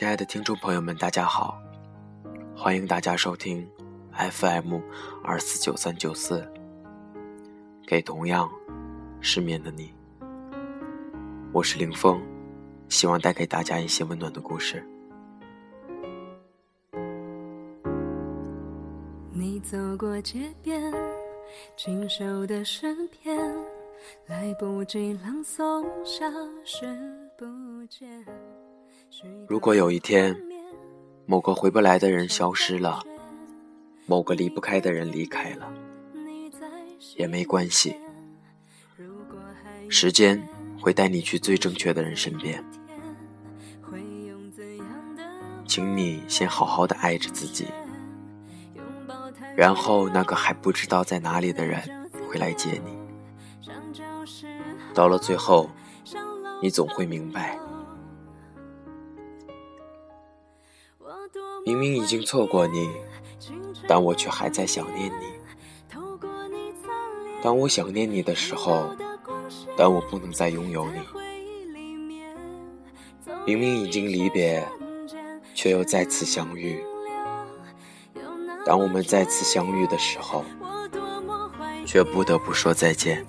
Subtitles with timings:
[0.00, 1.60] 亲爱的听众朋友们，大家好，
[2.56, 3.70] 欢迎大家收听
[4.14, 4.80] FM
[5.22, 6.50] 二四九三九四，
[7.86, 8.50] 给同样
[9.20, 9.92] 失眠的你，
[11.52, 12.18] 我是林峰，
[12.88, 14.82] 希望带给大家一些温暖的故事。
[19.34, 20.90] 你走过街边，
[21.76, 23.38] 清秀的诗篇，
[24.28, 26.24] 来不及朗诵，消
[26.64, 26.86] 失
[27.36, 27.44] 不
[27.84, 28.08] 见。
[29.48, 30.36] 如果有一天，
[31.26, 33.02] 某个回不来的人消失了，
[34.06, 35.72] 某个离不开的人离开了，
[37.16, 37.96] 也没关系。
[39.88, 40.40] 时间
[40.80, 42.64] 会带你去最正确的人身边，
[45.66, 47.66] 请你先好好的爱着自己，
[49.56, 51.82] 然后那个还不知道在哪里的人
[52.28, 52.96] 会来接你。
[54.94, 55.68] 到了最后，
[56.62, 57.58] 你总会明白。
[61.64, 62.90] 明明已经错过你，
[63.86, 65.26] 但我却还在想念你。
[67.42, 68.90] 当我想念你的时候，
[69.76, 71.00] 但我不能再拥有你。
[73.46, 74.66] 明明已经离别，
[75.54, 76.82] 却又再次相遇。
[78.66, 80.44] 当我们再次相遇的时候，
[81.86, 83.26] 却不得不说再见。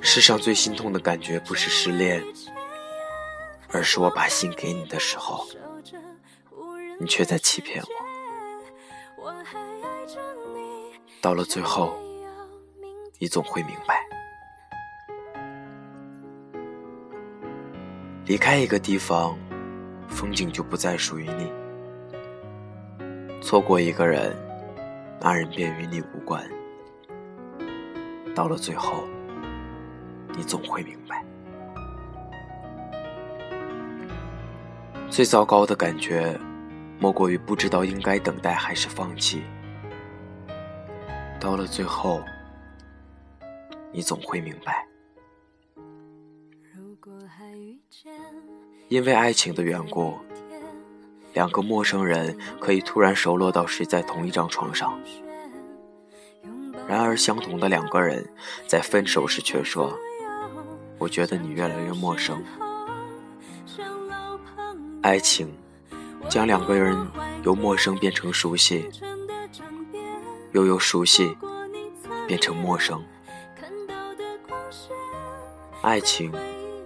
[0.00, 2.22] 世上最心痛的感觉不是失恋。
[3.72, 5.46] 而是我把心给你的时候，
[6.98, 9.32] 你却在欺骗我。
[11.20, 11.94] 到了最后，
[13.18, 14.06] 你总会明白，
[18.26, 19.38] 离开一个地方，
[20.08, 21.46] 风景就不再属于你；
[23.42, 24.34] 错过一个人，
[25.20, 26.42] 那人便与你无关。
[28.34, 29.04] 到了最后，
[30.34, 31.24] 你总会明白。
[35.10, 36.38] 最糟糕的感觉，
[37.00, 39.42] 莫过于不知道应该等待还是放弃。
[41.40, 42.22] 到了最后，
[43.92, 44.86] 你总会明白，
[48.88, 50.14] 因为爱情的缘故，
[51.34, 54.96] 两个陌生人可以突然熟络到睡在同一张床上。
[56.86, 58.24] 然而，相同的两个人
[58.68, 59.92] 在分手时却说
[60.98, 62.40] ：“我觉得你越来越陌生。”
[65.02, 65.50] 爱情
[66.28, 66.94] 将两个人
[67.42, 68.86] 由陌生变成熟悉，
[70.52, 71.34] 又由熟悉
[72.26, 73.02] 变成陌生。
[75.80, 76.30] 爱情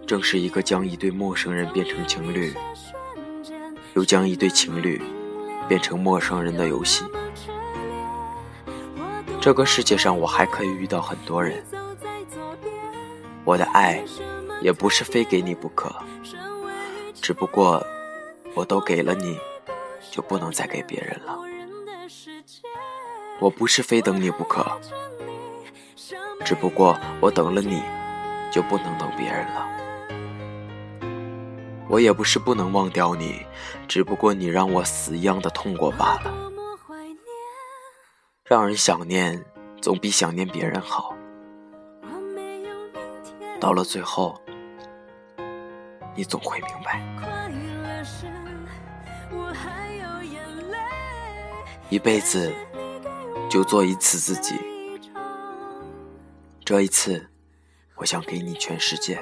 [0.07, 2.55] 正是一个将一对陌生人变成情侣，
[3.95, 5.03] 又将一对情侣
[5.69, 7.05] 变成陌生人的游戏。
[9.41, 11.63] 这个世界上，我还可以遇到很多人，
[13.45, 14.01] 我的爱
[14.63, 15.93] 也不是非给你不可，
[17.21, 17.85] 只不过。
[18.55, 19.39] 我都给了你，
[20.11, 21.39] 就不能再给别人了。
[23.41, 24.65] 我不是非等你不可，
[26.45, 27.83] 只不过我等了你，
[28.53, 29.69] 就不能等别人了。
[31.89, 33.45] 我也不是不能忘掉你，
[33.89, 36.33] 只不过你让我死一样的痛过罢了。
[38.45, 39.45] 让人想念，
[39.81, 41.15] 总比想念别人好。
[43.61, 44.41] 到了最后，
[46.15, 47.34] 你总会明白。
[51.91, 52.53] 一辈子
[53.49, 54.59] 就做一次自己，
[56.65, 57.25] 这一次，
[57.97, 59.21] 我想给你全世界。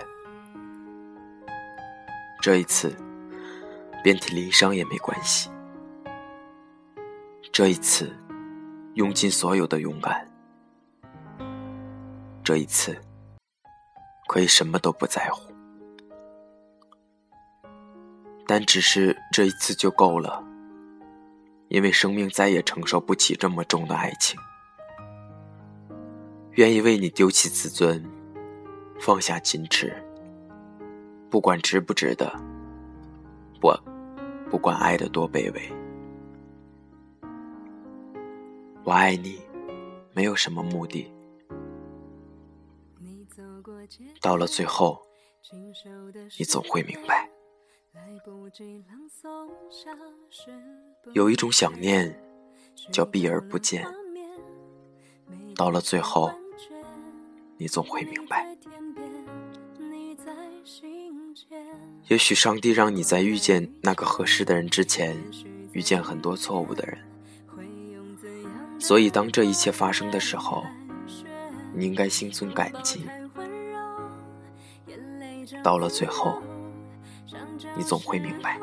[2.40, 2.96] 这一次，
[4.02, 5.50] 遍体鳞伤也没关系。
[7.52, 8.10] 这一次，
[8.94, 10.26] 用尽所有的勇敢。
[12.42, 12.96] 这一次，
[14.28, 15.52] 可以什么都不在乎。
[18.46, 20.42] 但只是这一次就够了，
[21.72, 24.38] 因为生命再也承受不起这么重的爱情。
[26.52, 28.04] 愿意为你丢弃自尊，
[29.00, 29.90] 放下矜持，
[31.30, 32.30] 不管值不值得，
[33.58, 33.72] 不，
[34.50, 35.72] 不管爱的多卑微，
[38.84, 39.40] 我爱你，
[40.12, 41.10] 没有什么目的。
[44.20, 45.00] 到了最后，
[46.38, 47.30] 你总会明白。
[51.12, 52.18] 有一种想念，
[52.90, 53.86] 叫避而不见。
[55.54, 56.32] 到了最后，
[57.58, 58.56] 你总会明白。
[62.08, 65.16] 也许上帝让你在遇见那个合适的人之前，
[65.72, 66.98] 遇见很多错误的人。
[68.78, 70.64] 所以，当这一切发生的时候，
[71.74, 73.04] 你应该心存感激。
[75.62, 76.40] 到了最后。
[77.76, 78.58] 你总会明白，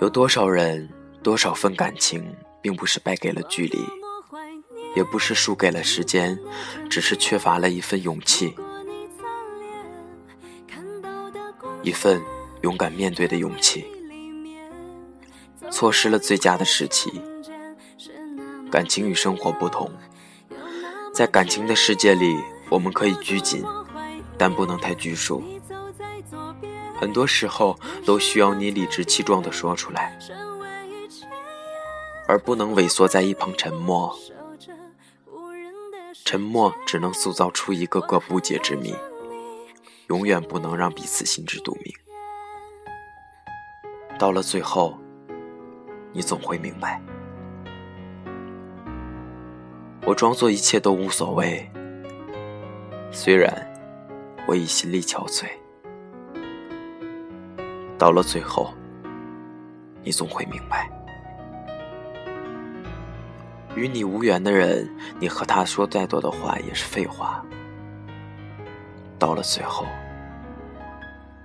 [0.00, 0.88] 有多少人，
[1.22, 3.78] 多少份感情，并不是败给了距离，
[4.96, 6.38] 也不是输给了时间，
[6.90, 8.54] 只是缺乏了一份勇气，
[11.82, 12.20] 一份
[12.62, 13.86] 勇敢面对的勇气。
[15.70, 17.10] 错失了最佳的时期。
[18.70, 19.90] 感情与生活不同，
[21.12, 22.34] 在感情的世界里，
[22.70, 23.62] 我们可以拘谨，
[24.38, 25.42] 但不能太拘束。
[27.02, 27.76] 很多时候
[28.06, 30.16] 都需要你理直气壮的说出来，
[32.28, 34.16] 而不能萎缩在一旁沉默。
[36.24, 38.94] 沉默只能塑造出一个个不解之谜，
[40.10, 41.92] 永远不能让彼此心知肚明。
[44.16, 44.96] 到了最后，
[46.12, 47.02] 你总会明白，
[50.06, 51.68] 我装作一切都无所谓，
[53.10, 53.52] 虽然
[54.46, 55.48] 我已心力憔悴。
[58.02, 58.74] 到了最后，
[60.02, 60.90] 你总会明白，
[63.76, 67.46] 与你无缘的人，你和他说再多的话也是废话。
[69.20, 69.86] 到了最后，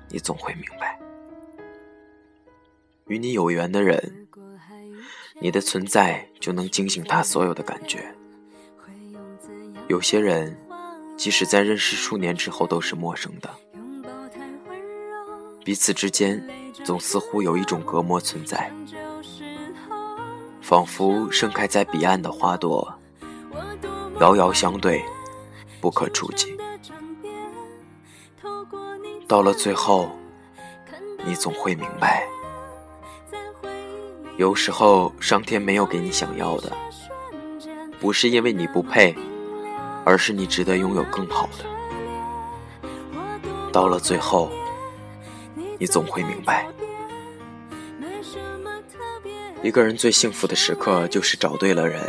[0.09, 1.00] 你总会明白，
[3.06, 4.27] 与你有缘的人，
[5.39, 8.04] 你的存在就能惊醒他所有的感觉。
[9.88, 10.59] 有些人，
[11.15, 13.48] 即使在认识数年之后，都是陌生的。
[15.67, 16.41] 彼此之间
[16.85, 18.71] 总似乎有一种隔膜存在，
[20.61, 22.97] 仿佛盛开在彼岸的花朵，
[24.21, 25.03] 遥遥相对，
[25.81, 26.57] 不可触及。
[29.27, 30.09] 到了最后，
[31.25, 32.25] 你总会明白，
[34.37, 36.71] 有时候上天没有给你想要的，
[37.99, 39.13] 不是因为你不配，
[40.05, 42.89] 而是你值得拥有更好的。
[43.73, 44.49] 到了最后。
[45.79, 46.68] 你总会明白，
[49.62, 52.01] 一个人最幸福的时刻就是找对了人，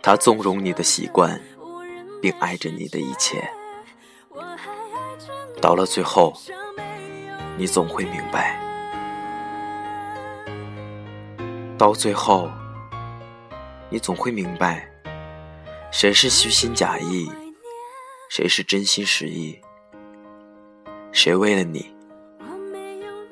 [0.00, 1.40] 他纵容你的习惯，
[2.22, 3.50] 并爱着你的一切。
[5.60, 6.32] 到了最后，
[7.56, 8.60] 你总会明白，
[11.76, 12.48] 到最后，
[13.90, 14.88] 你总会明白，
[15.90, 17.28] 谁是虚心假意，
[18.30, 19.58] 谁是真心实意。
[21.10, 21.94] 谁为了你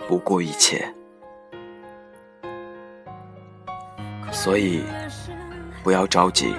[0.09, 0.93] 不顾一切？
[4.33, 4.83] 所以
[5.83, 6.55] 不要着急，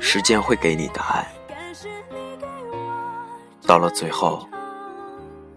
[0.00, 1.26] 时间会给你答案。
[3.66, 4.46] 到了最后，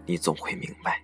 [0.05, 1.00] 你总会明白。